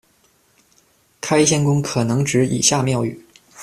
[1.21, 3.23] 开仙宫可能指以下庙宇：